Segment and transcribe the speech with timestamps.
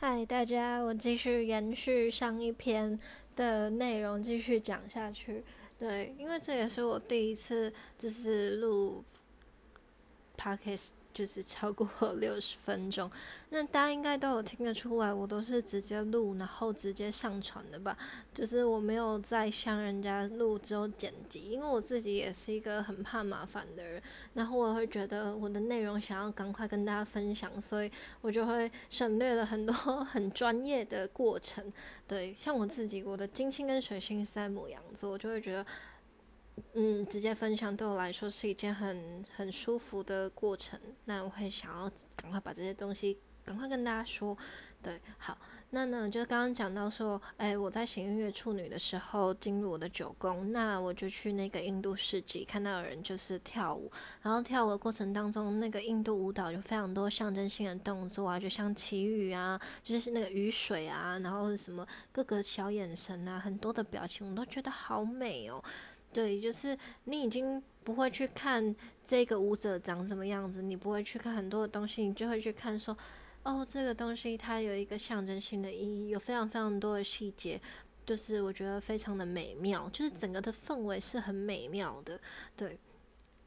[0.00, 2.96] 嗨，大家，我继续延续上一篇
[3.34, 5.42] 的内容，继续讲下去。
[5.76, 9.02] 对，因为这也是我第一次就是录
[10.36, 10.90] podcast。
[11.18, 11.84] 就是超过
[12.20, 13.10] 六十分钟，
[13.50, 17.98] 那大家应该都有听得出来，我都是直接录，然后直接上传的吧。
[18.32, 24.00] 就是我没有再像人家录之后剪辑，因为我自己也是一个很怕麻烦的人，
[24.34, 29.74] 然后我会觉得我的内容想要赶快跟大家分享，所以我就会省略了很多
[30.06, 31.72] 很专业的过程。
[32.06, 35.66] 对，像我自己，我的金星跟水星是在母羊座，我就会觉得。
[36.74, 40.78] 嗯，直接分享对我来说是一件很很舒服的过程。
[41.04, 44.36] 那我会想要赶快把这些东西赶快跟大家说。
[44.80, 45.36] 对，好，
[45.70, 53.90] 那呢，就是刚刚讲到说，哎，我在行运月处女的时候进入我的九宫，那我就去那个印度市集，看到有人就是跳舞，
[54.22, 65.60] 然后跳舞的过程当中，那个印度舞蹈有非常多象征性的动作啊，就像祈雨啊，就是那个雨水啊，然后什么各个小眼神啊，很多的表情，我都觉得好美哦。
[66.12, 72.96] 对，就是你已经不会去看这个舞者长什么样子，你不会去看很多的东西，你就会去看说，
[73.42, 77.60] 哦，这个东西它有一个象征性的意义，有非常非常多的细节，
[78.06, 82.18] 就是我觉得非常的美妙，就是整个的氛围是很美妙的，
[82.56, 82.78] 对。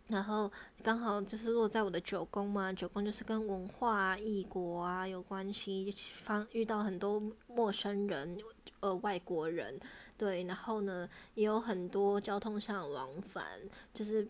[0.08, 0.52] 然后
[0.84, 8.38] 刚好就是落在我的九宫嘛，九宫就是跟文化、异国啊有关系，方遇到很多陌生人，
[8.82, 9.80] 呃，外国人。
[10.22, 13.44] 对，然后呢，也有很多交通上往返，
[13.92, 14.28] 就是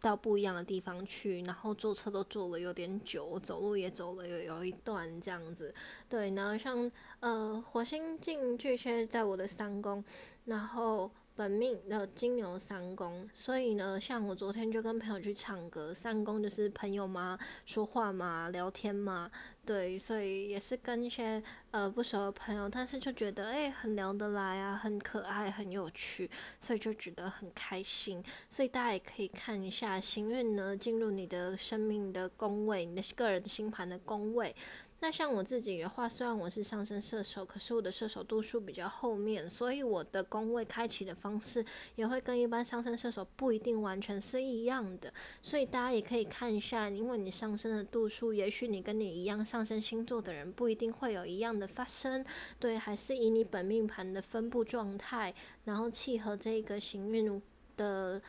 [0.00, 5.74] 到不一样的地方去，然后坐车都坐了有点久，走路也走了有有一段这样子。
[6.08, 10.02] 对，然后像呃火星进巨蟹在我的三宫，
[10.46, 11.10] 然后。
[11.36, 19.28] 本命的金牛三宫，所以呢，像我昨天就跟朋友去唱歌，三宫就是朋友嘛，说话嘛，聊天嘛，
[19.66, 28.22] 对，所以也是跟一些呃不熟的朋友，但是就觉得诶很聊得来啊，很可爱，很有趣，所以就觉得很开心。
[28.48, 34.54] 所以大家也可以看一下行运呢，进入你的生命的宫位，你的个人星盘的宫位。
[35.04, 41.62] 那像我自己的话，虽然我是上升射手，可是我的射手度数比较后面，所以我的宫位开启的方式
[41.96, 45.12] 也会跟一般上升射手不一定完全是一样的。
[45.42, 52.24] 所以大家也可以看一下，因为你上升的度数，也许你跟你一样上升星座的人不一定会有一样的发生。
[52.58, 55.34] 对，还是以你本命盘的分布状态，
[55.64, 57.42] 然后契合这个行运
[57.76, 58.22] 的。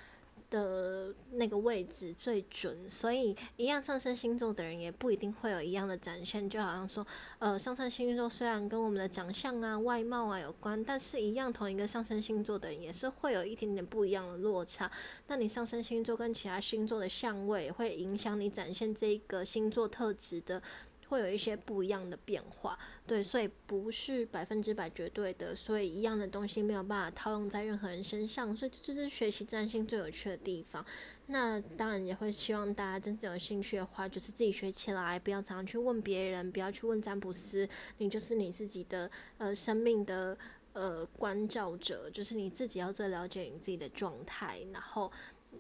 [0.56, 6.50] 的那个位置最准，所以一样上升星座的人也不一定会有一样的展现。
[6.50, 7.06] 就好像说，
[7.40, 14.90] 呃，上升星座虽然跟我们的长相啊、外貌啊有关，但是一样同一个上升星座的人也是会有一点点不一样的落差。
[15.28, 20.62] 那你上升星座跟其他星座的相位会影响你展现这个星座特质的。
[21.10, 30.86] 会有一些不一样的变化，对，所以不是百分之百绝对的，所以一样的东西没有办法套用在任何人身上，所以这就是学习占星最有趣的地方。
[31.28, 37.68] 那当然也会希望大家真正有兴趣的话，就是自己学起来，不要常常去问别人，不要去问占卜师，
[37.98, 40.38] 你就是你自己的呃生命的
[40.74, 45.12] 呃关照者，就是你自己要最了解你自己的状态，然后。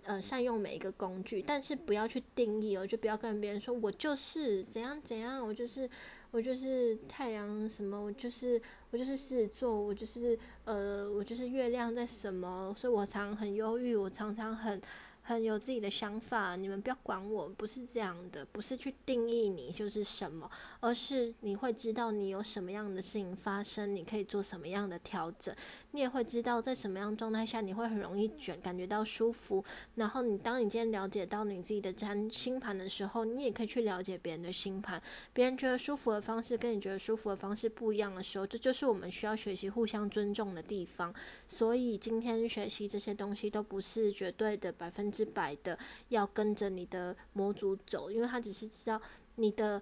[0.05, 5.89] 呃，善用每一个工具，但是不要去定义哦，就不要跟别人说我就是怎样怎样，我就是
[6.31, 8.61] 我就是太阳什么，我就是
[8.91, 14.81] 我就是狮子座，我就是呃，我就是月亮在什么，所以我常很忧郁，我常常很。
[15.27, 20.47] 很有自己的想法，你们不要管我，不是这样的，不是去定义你就是什么，
[20.79, 25.53] 而是你会知道你有什么样的事情发生，你可以做什么样的调整，
[25.93, 29.65] 你也会知道在什么样状态下你会很容易卷，感觉到舒服。
[29.95, 35.01] 然后你当你今天了解到你自己的占星盘的时候，你也可以去了解别人的星盘，
[35.33, 41.11] 别人觉得舒服的方式跟你觉得舒服的方式不一样的时候，这就是我们需要学习互相尊重的地方。
[41.47, 45.11] 所以今天学习这些东西都不是绝对的百分。
[45.15, 45.77] 之百的
[46.09, 49.01] 要跟着你的模组走，因为他只是知道
[49.35, 49.81] 你的，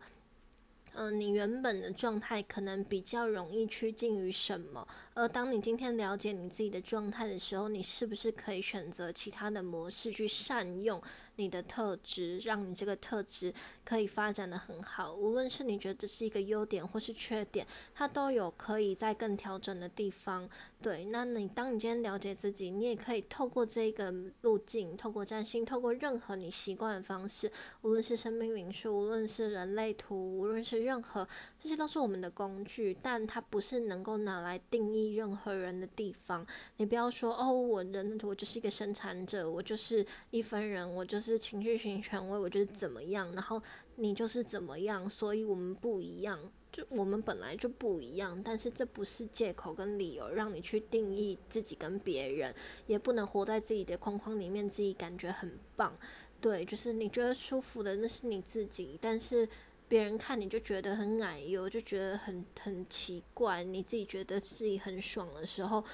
[0.94, 4.88] 嗯，你原本的状态可能比较容易趋近于什么。
[5.16, 11.02] 而当你今天了解你自己的状态的时候，你是不是可以选择其他的模式去善用？
[11.36, 13.52] 你的特质，让你这个特质
[13.84, 15.16] 可以发展的很好。
[15.16, 17.66] 无论是你觉得这是一个优点或是缺点，
[17.96, 20.48] 它都有可以在更调整的地方。
[20.84, 27.50] 对，那你当你今天了解自己，你也可以透过这个路径，透过占星，透过任何你习惯的方式，
[27.82, 31.26] 无论是生命灵数，无论是人类图，无论是任何，
[31.58, 36.46] 这些都是我们的工具，但它不是能够拿来定义任何人的地方。
[36.78, 41.40] 你不要说哦，我人我就是一个生产者，我就是一分人，我就是。
[41.44, 43.62] 情绪型权威，我觉得怎么样，然后
[43.98, 46.40] 你就是怎么样，所以我们不一样。
[46.74, 52.54] 就我们本来就不一样，但是这不是借口跟理由让你去定义自己跟别人，
[52.88, 55.96] 也不能活在自己的框框里面，自己感觉很棒。
[56.42, 59.48] 对，就是你觉得舒服的那是你自己，但是
[59.88, 63.64] 别人看你就觉得很矮油，就觉得很很奇怪。
[63.64, 65.86] 你自己觉得自己很爽的时候，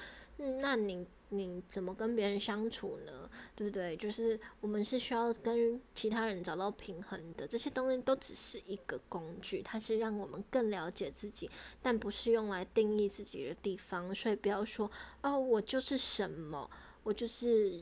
[0.60, 3.28] 那你你怎么跟别人相处呢？
[3.56, 3.96] 对不对？
[3.96, 11.50] 就是我们是需要跟其他人找到平衡的，这些东西都只是一个工具，它是让我们更了解自己，
[11.80, 14.14] 但不是用来定义自己的地方。
[14.14, 14.90] 所以不要说
[15.22, 16.70] 哦，我就是什么，
[17.02, 17.72] 我就是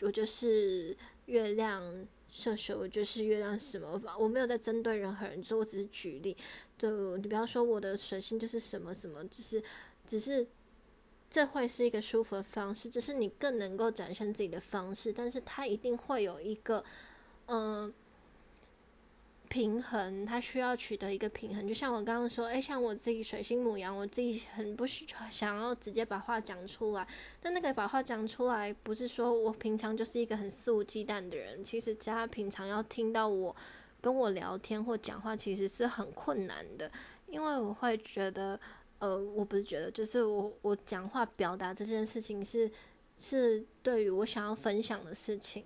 [0.00, 0.96] 我就是
[1.26, 2.06] 月亮。
[2.36, 4.02] 射手我就是月亮什么？
[4.18, 6.36] 我没有在针对任何人，就我只是举例。
[6.76, 6.90] 对，
[7.20, 9.62] 你不要说我的水星就是什么什么，就是
[10.04, 10.44] 只是
[11.34, 16.84] 这会是一个舒服的方式，只是你更能够展现自己的方式，但是它一定会有一个
[17.46, 17.92] 嗯。
[19.46, 21.68] 平衡，它需要取得一个平衡。
[21.68, 27.06] 就像我刚刚说，诶，像我自己水星母羊，我自己很不想要直接把话讲出来。
[27.40, 31.62] 但那个把话讲出来，不是说我平常就是一个很肆无忌惮的人。
[31.62, 33.54] 其实，家平常要听到我
[34.00, 36.90] 跟我聊天或讲话，其实是很困难的。
[37.28, 38.58] 因为我会觉得，
[38.98, 42.70] 呃，我不是觉得，就是我我讲话表达这件事情是
[43.16, 45.64] 是对于我想要分享的事情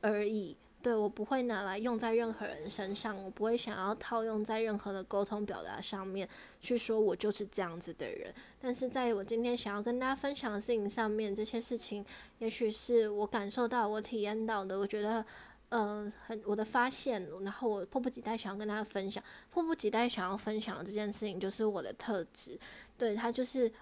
[0.00, 0.56] 而已。
[0.82, 6.28] 对我不会拿来用在任何人身上，我不会想要套用在任何的沟通表达上面
[6.60, 8.34] 去说我就是这样子的人。
[8.60, 12.04] 但是在我今天想要跟大家分享的事情上面，这些事情
[12.40, 15.24] 也许是我感受到、我体验到的，我觉得
[15.72, 22.58] 呃很我的发现，然后我迫不及待想要跟大家分享，迫不及待想要分享这件事情就是我的特质，
[22.96, 23.72] 对它就是。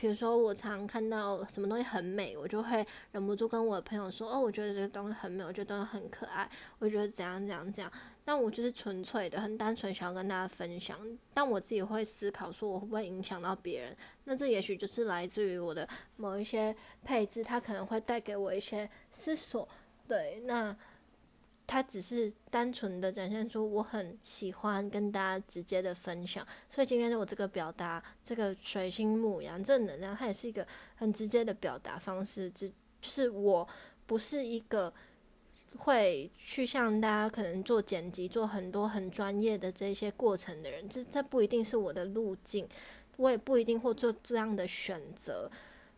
[0.00, 6.48] 比如说，我常看到什么东西很美，我就会忍不住跟我的朋友说：“哦，我觉得这个东西很美，我觉得很可爱，
[6.78, 7.92] 我觉得怎样怎样怎样。”
[8.24, 10.96] 但我就是纯粹的、很单纯想要跟大家分享。
[11.34, 13.96] 但我自己会思考说，我会不会影响到别人？
[14.22, 19.68] 那这也许就是来自于我的某一些配置，它可能会带给我一些思索。
[20.06, 20.76] 对，那。
[21.70, 30.66] 它只是单纯的展现出我很喜欢跟大家直接的分享，所以今天的我这个表达，这个水星母羊正能量，它也是一个
[30.96, 32.50] 很直接的表达方式。
[32.50, 33.68] 只就是我
[34.06, 34.90] 不是一个
[35.76, 42.66] 会去向大家可能做剪辑、做很多很专业的这些过程的人，这这不一定是我的路径，
[43.18, 45.50] 我也不一定会做这样的选择。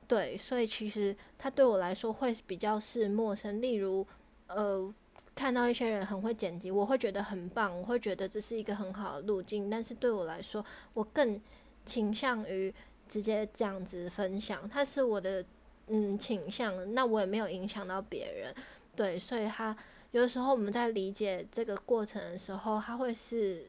[0.09, 3.63] 对，所以其实它对我来说会比较是陌生。
[3.63, 4.05] 例如，
[4.49, 4.93] 呃。
[5.41, 9.71] 看到一些人很会剪辑，我会觉得很棒，我会觉得这是一个很好的路径。
[9.71, 11.41] 但是对我来说，我更
[11.87, 12.73] 倾向于
[13.09, 15.43] 直接这样子分享，它是我的
[15.87, 16.93] 嗯倾向。
[16.93, 18.55] 那我也没有影响到别人，
[18.95, 19.75] 对，所以他
[20.11, 23.65] 有的时候我们在理解这个过程的时候，他会是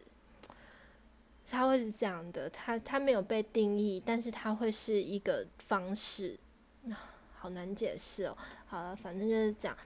[1.50, 6.38] 他会是这样的，他他没有被定义，但是他会是一个方式，
[7.40, 8.38] 好难解释哦。
[8.66, 9.78] 好了，反正就是这样。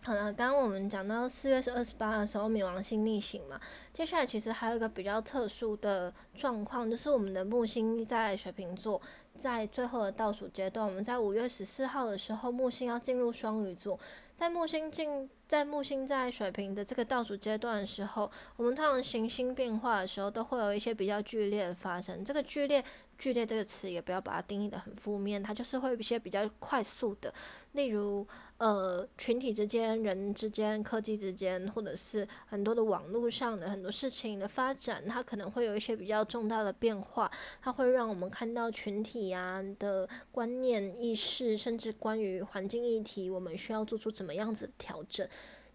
[0.00, 3.60] 好了，刚刚我们讲到四月是二十八的时候，冥王星逆行嘛。
[3.92, 8.98] 接下来其实还有一个比较特殊的状况，就是我们的木星在水瓶座，
[9.36, 13.98] 在最后的倒数阶段，我们在五月十四号的时候，木星要进入双鱼座。
[14.32, 22.24] 在木星进，在木星在水瓶的这个倒数阶段的时候，我们通常行星变化的时候，都会有一些比较剧烈的发生。
[22.24, 22.82] 这个剧烈。
[23.18, 27.34] 剧烈这个词也不要把它定义的很负面，它就是会有一些比较快速的，
[27.72, 28.24] 例如
[28.58, 45.28] 呃群体之间、人之间、科技之间，或者是很多的网络上的很多事情的发展，它可能会有一些比较重大的变化，它会让我们看到群体啊的观念意识，甚至关于环境议题，我们需要做出怎么样子的调整。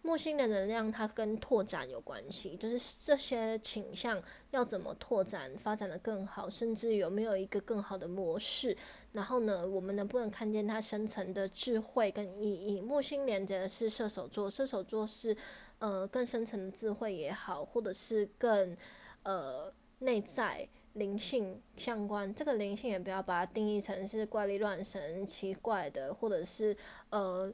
[0.05, 8.75] 木星的能量，它跟拓展有关系，就是这些倾向要怎么拓展、发展的更好，甚至有没有一个更好的模式。
[9.13, 12.81] 然后呢，我们能不能看见它深层的智慧跟意义？
[12.81, 15.35] 木星连接的是射手座，射手座是
[15.79, 18.75] 呃更深层的智慧也好，或者是更
[19.23, 22.35] 呃内在灵性相关。
[22.35, 26.75] 这个灵性也不要把它定义成是怪力乱神、奇怪的，或者是
[27.09, 27.49] 呃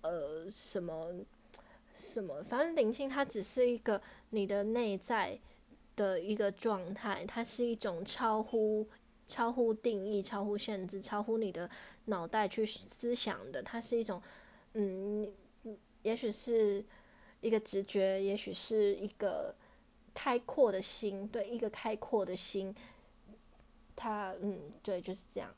[0.00, 1.14] 呃什么。
[2.02, 2.42] 什么？
[2.42, 5.38] 反正灵性它只是一个你的内在
[5.94, 8.88] 的一个状态，它是一种超乎
[9.26, 11.70] 超乎定义、超乎限制、超乎你的
[12.06, 13.62] 脑袋去思想的。
[13.62, 14.20] 它是一种，
[14.72, 15.32] 嗯，
[16.02, 16.84] 也许是
[17.40, 19.54] 一个直觉，也许是一个
[20.12, 22.74] 开阔的心，对，一个开阔的心。
[23.94, 25.54] 它，嗯，对，就是这样。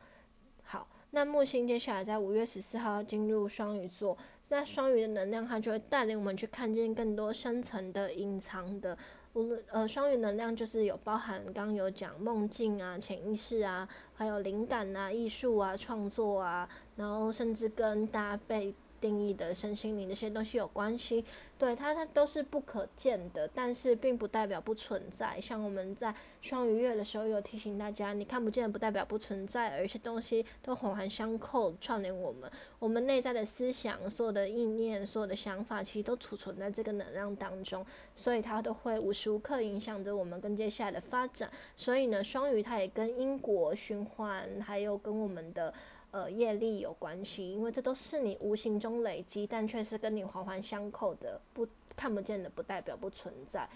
[0.62, 4.18] 好，那木星接下来在五月十四号要进入双鱼座。
[4.48, 8.98] 那双鱼的能量，它就会带领我们去看见更多深层的、隐藏的，
[9.34, 18.74] 无论呃双鱼能量就是有包含刚刚有讲梦境啊、潜意识啊，还有灵感啊、艺术啊、创作啊，然后甚至跟搭配。
[19.04, 21.22] 定义的身心灵这些东西有关系，
[21.58, 25.38] 对它它都是不可见的，但是并不代表不存在。
[25.38, 32.50] 像我们在双鱼月的时候有提醒大家，你看不见不代表不存在，而且东西都环环相扣，串联我们。
[32.78, 37.84] 我们内在的思想、所有的意念、所有的想法，其实都储存在这个能量当中，
[38.16, 41.50] 所以它都会无时无刻影响着我们跟接下来的发展。
[41.76, 45.74] 所以呢，双鱼它也跟因果循环，还有跟我们的。
[46.14, 51.66] 呃，业力有关系，因为这都是你无形中累积，但却是跟你环环相扣的，不
[51.96, 53.68] 看不见的，不代表不存在。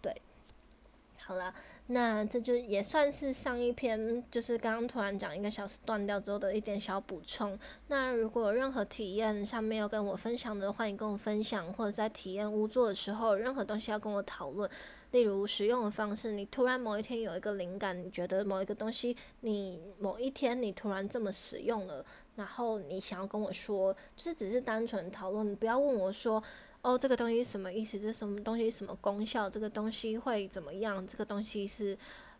[0.00, 0.10] 对，
[1.20, 1.54] 好了，
[1.88, 7.58] 那这就也算是上一篇，就是刚刚突然讲一个小时断掉之后的一点小补充。
[7.88, 14.70] 那如果有任何体验上面要跟我分享的，欢迎跟我分享，或者在体验屋做的时候，任何东西要跟我讨论。
[15.12, 22.04] 例如使用的方式，你突然某一天有一个灵感，你觉得某一个东西，你某一天你突然这么使用了，
[22.34, 26.42] 然后你想要跟我说，就是只是单纯讨论，你不要问我说，
[26.80, 28.00] 哦，这个东西什么意思？
[28.00, 28.70] 这什么东西？
[28.70, 29.50] 什么功效？
[29.50, 31.06] 这个东西会怎么样？
[31.06, 31.96] 这个东西是，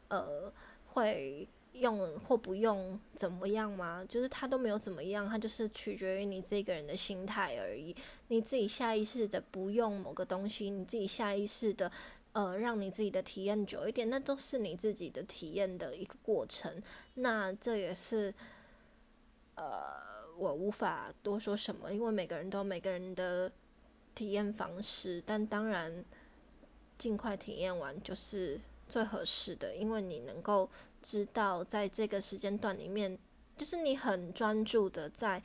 [0.09, 0.51] 呃，
[0.87, 4.03] 会用或不用怎么样吗？
[4.09, 7.95] 就是它都没有怎么样，它就是取决于你这个人的心态而已。
[8.29, 11.93] 你自己下意识的不用某个东西，你自己下意识的。
[12.33, 16.83] 呃，让你自己的体验久一点，那都是你自己的体验的一个过程。
[17.15, 18.33] 那这也是，
[19.55, 19.95] 呃，
[20.39, 23.53] 我无法多说什么，因为每个人都每个人的
[24.15, 25.23] 体验方式。
[25.27, 26.05] 但当然，
[26.97, 28.59] 尽快体验完就是
[28.89, 30.71] 最合适的，因为你能够
[31.03, 33.19] 知道，在这个时间段里面，
[33.59, 35.43] 就是你很专注的在。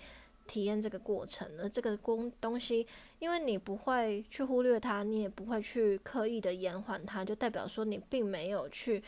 [0.47, 2.87] 体验这个过程，而这个工东西，
[3.19, 9.03] 因为你不会去忽略它，你也不会去刻意的延缓它，就代表说你并没有去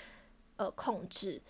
[0.58, 1.41] 呃控制。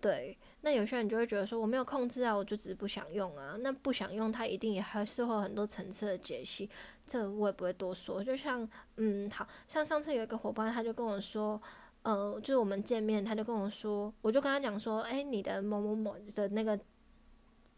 [0.00, 3.56] 对，那有些人就会觉得说我没有控制啊，我就只是不想用啊。
[3.60, 6.68] 那不想用，它一定也还是会有很多层次的解析，
[7.06, 8.22] 这我也不会多说。
[8.22, 11.60] 就像嗯，好像上次有一个伙伴，他就跟我说，
[12.02, 16.78] 呃，就是我们见面，他就跟我说，我就跟他讲说，哎，你的某某某的那个。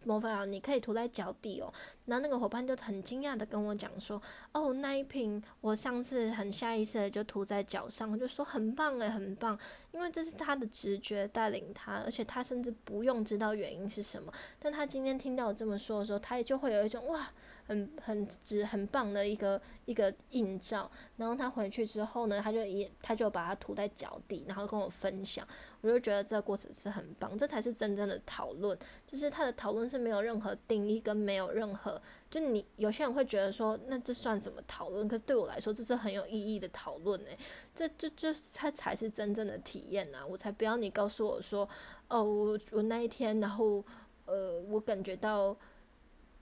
[0.05, 1.73] 魔法啊，你可以涂在脚底哦。
[2.07, 4.21] 然后那个伙伴就很惊讶的跟我讲说
[4.53, 9.59] ：“哦，那一瓶我上次很下意识的就涂在脚上，我就说很棒诶，很棒，
[9.93, 14.33] 因为这是他的直觉带领他，而且他甚至不用知道原因是什么。
[14.59, 17.29] 但他今天听到我这么说的时候，他也就会有一种哇。”
[17.71, 25.47] 很很直很棒的一个一个映照，然后他回去之后呢，他就一他就把它涂在脚底，然后跟我分享，
[25.81, 35.07] 我就觉得这个过程是很棒，这才是真正的讨论，就是他的讨论是没有任何定义跟没有任何，就你有些人会觉得说，那这算什么讨论？
[35.07, 37.39] 可对我来说，这是很有意义的讨论诶，
[37.73, 41.69] 这这这他才是真正的体验呐，我才不要你告诉我说，
[42.09, 43.85] 哦，我我那一天，然后
[44.27, 45.57] 呃，我感觉到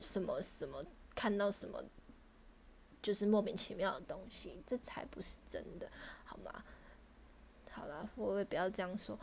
[0.00, 0.82] 什么什么。
[1.18, 1.82] 看到什么，
[3.02, 5.90] 就是莫名其妙的东西，这才不是真的，
[6.24, 6.62] 好吗？
[7.72, 9.18] 好了，我也不要这样说，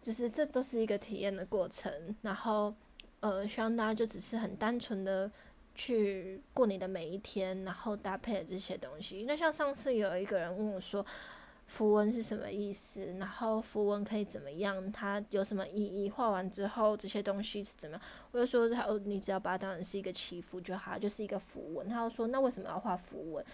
[0.00, 1.92] 就是这都是一个体验的过程，
[2.22, 2.72] 然后
[3.18, 5.28] 呃，希望大家就只是很单纯的
[5.74, 9.24] 去过你的每一天，然后搭配这些东西。
[9.26, 11.04] 那像上次有一个人问我说。
[11.70, 13.14] 符文是什么意思？
[13.20, 14.90] 然后符文可以怎么样？
[14.90, 16.10] 它有什么意义？
[16.10, 18.02] 画完之后这些东西是怎么样？
[18.32, 21.88] 我就说他哦，你只要把它当成是一个祈福就好，就是一个符文。
[21.88, 23.44] 他就说，那为什么要画符文？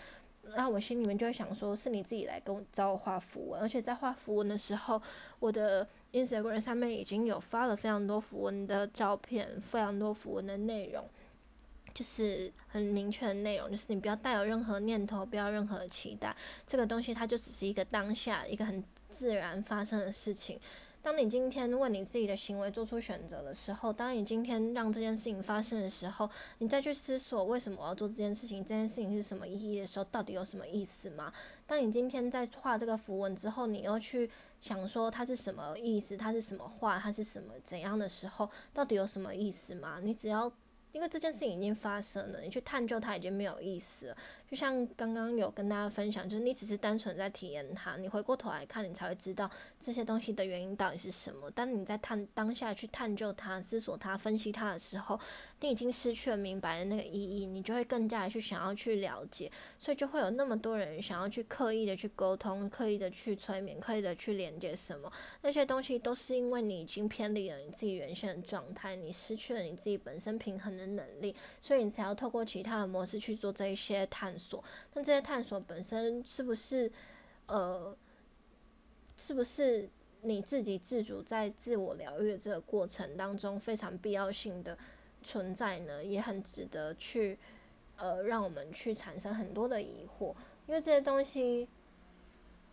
[0.56, 5.00] 那我心里面就会想说，是你自己来跟我找我画符文，而且在画符文的时候，
[5.38, 11.04] 我的 Instagram 上面已经有发了非常多符文的照片，非常多符文的内容。
[11.96, 16.36] 就是很明确的内容，就是你不要带有任何念头，不要任何期待，
[16.66, 20.60] 这个东西它就只是一个当下一个很自然发生的事情。
[21.00, 31.32] 当你今天为你自己的行为做出选择的时候，当你今天让这件事情发生的时候，你再去思索为什么我要做这件事情，这件事情是什么意义的时候，到底有什么意思吗？
[31.66, 39.98] 当你今天在画这个符文之后，你又去想说它是什么意思，它是什么画，它是什么怎样的时候，到底有什么意思吗？
[40.02, 40.52] 你只要。
[40.96, 44.16] 因为这件事情已经发生了，你去探究它已经没有意思。
[44.50, 49.48] 就像刚刚有跟大家分享，就是你只是单纯在体验它，你回过头来看，你才会知道
[49.78, 51.50] 这些东西的原因到底是什么。
[51.52, 55.20] 当你在探当下去探究它、思索它、分析它的时候，
[55.60, 65.12] 你已经失去了明白的那个意义，你就会更加的去想要去了解，所以就会有那么多人想要去刻意的去沟通、刻意的去催眠、刻意的去连接什么
[65.42, 70.86] 那些东西，都是因为你已经偏离了你自己原先的状态，你失去了你自己本身平衡的。
[70.86, 74.62] 能力，所以你才要透过其他的模式去做这一些探索。
[74.94, 76.90] 那这些探索本身是不是，
[77.46, 77.96] 呃，
[79.16, 79.88] 是不是
[80.22, 84.76] 你自己自主在自我疗愈这个过程当中非常必要性的
[85.22, 86.04] 存在呢？
[86.04, 87.38] 也很值得去
[87.96, 90.34] 呃让我们去产生很多的疑惑，
[90.66, 91.68] 因为这些东西。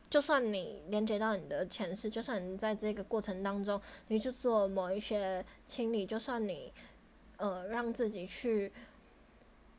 [0.10, 6.72] 就算你连接到你的前世，就算你在这个过程当中，你去做某一些清理，就算你，
[7.38, 8.72] 呃，让自己去。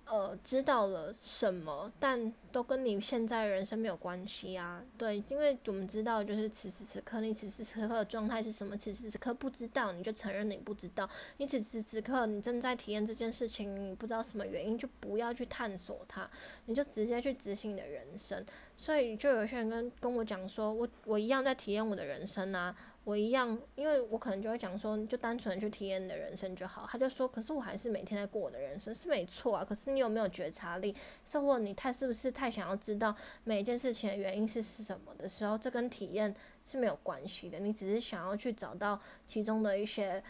[0.07, 4.81] 呃，知道了什么，但都跟你现在人生没有关系啊。
[4.97, 8.77] 对，因为我们知道，就是此时此刻，你此时此刻的状态是什么？
[8.77, 11.11] 此时此刻不知道，你就承认你不知道。
[11.39, 16.31] 你此时此刻你正在体验这件事情，你不知道什么原因，就不要去探索它，
[16.67, 18.47] 你就直接去执行你的人生。
[18.77, 22.77] 所以，就有些人跟跟我讲说，我我一样在体验我的人生啊。
[23.05, 26.89] 我一样，因为我可能就会讲说，就单纯去体验你的人生就好。
[26.91, 29.63] 他就说，可是我还是每天在过我的人生，是没错啊。
[29.63, 30.97] 可是你有没有觉察力？
[31.27, 37.59] 是或你太是不是太太想要知道每一件事情的原因是是什么的时候，这跟体验是没有关系的。
[37.59, 40.23] 你只是想要去找到其中的一些。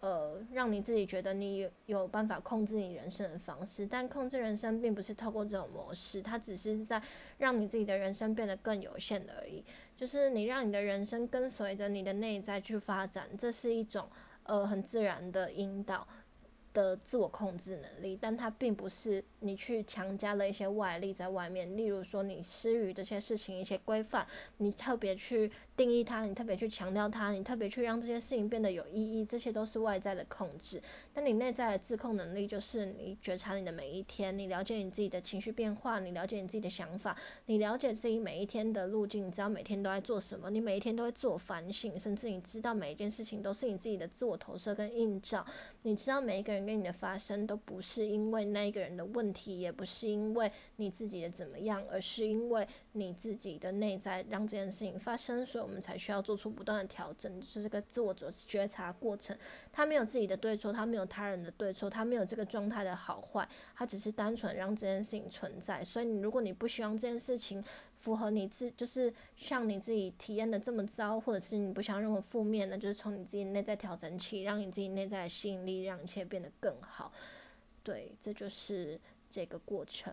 [0.00, 7.02] 呃，让你自己觉得你有办法控制你人生的方式，但控制人生并不是透过这种模式，它只是在
[7.36, 9.62] 让你自己的人生变得更有限而已。
[9.98, 14.08] 就是你让你的人生跟随着你的内在去发展，这是一种
[14.44, 16.08] 呃很自然的引导。
[16.72, 30.80] 的自我控制能力，但它并不是你去强加了一些外力在外面，例如说你施予这些事情一些规范，你特别去定义它，你特别去强调它，你特别去让这些事情变得有意义，这些都是外在的控制。
[31.12, 37.14] 但你内在的自控能力，就是你觉察你的每一天，你了解你自己的情绪变化，你了解你自己的想法，
[37.46, 45.44] 你了解自己每一天的路径，你知道每天都在做什么，你每一天都会自我反省，甚至你知道每一件事情都是你自己的自我投射跟映照，
[45.82, 46.60] 你知道每一个人。
[46.60, 59.36] 跟你的发生都不是因为那一个人的问题，也不是因为你自己的怎么样，而是因为你自己的内在让这件事情发生，所以我们才需要做出不断的调整，就是个自我觉觉察过程。
[59.72, 65.82] 他没有自己的对错，他没有他人的对错，他没有这个状态的好坏，他只是单纯让这件事情存在。
[65.84, 67.62] 所以你如果你不希望这件事情，
[67.96, 77.12] 符合你自就是像你自己体验的这么糟，或者是你不想任何负面的，就是从你自己内在调整起，让你自己内在的吸引力，让一切变得更好。
[77.82, 80.12] 对，这就是这个过程。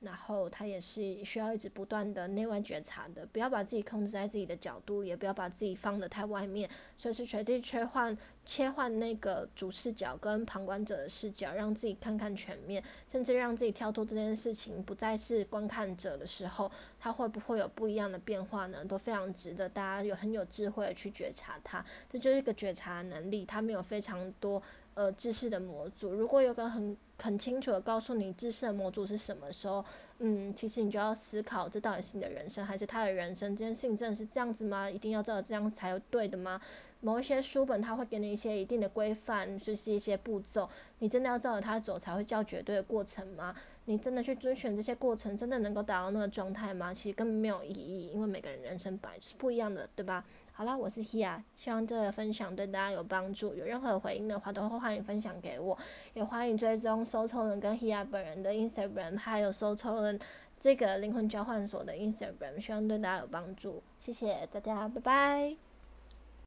[0.00, 18.84] 然后他也是需要一直不断的内外觉察的，不要把自己控制在自己的角度，也不要把自己放得太外面，随时随地切换切换那个主视角跟旁观者的视角，让自己看看全面，甚至让自己跳脱这件事情，不再是观看者的时候，他会不会有不一样的变化呢？
[18.84, 24.62] 都非常值得大家有很有智慧的去觉察它，这就是一个觉察能力，他没有非常多。
[24.94, 29.84] 呃，知识的模组，如果有个很很清楚的告诉你知识的模组是什么时候，
[30.20, 33.56] 嗯，其实你就要思考，这到底是你的人生还是他的人生？
[33.56, 34.88] 这件事情真的是这样子吗？
[34.88, 36.60] 一定要照着这样才对的吗？
[37.00, 40.68] 某一些书本它会给你一些一定的规范，就是一些步骤，
[41.00, 43.54] 你真的要照着它走才会叫绝对的过程吗？
[43.86, 46.94] 你真的去遵循这些过程，真的能够达到那个状态吗？
[46.94, 50.24] 其实根本没有意义，因为每个人人生本来是不一样的，对吧？
[50.56, 53.56] 好了，我是希亚希望这个分享对大家有帮助。
[53.56, 55.76] 有任何回应的话，都会欢迎分享给我，
[56.12, 60.16] 也欢迎追踪收抽人跟希亚本人的 Instagram，还有收抽人
[60.60, 63.82] 这个灵魂交换所的 Instagram，希望对大家有帮助。
[63.98, 65.63] 谢谢大家，拜拜。